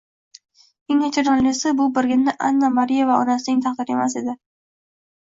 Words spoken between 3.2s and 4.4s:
onasining taqdiri emas edi